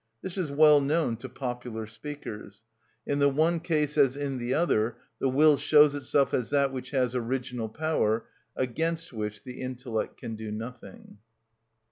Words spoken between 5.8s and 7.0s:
itself as that which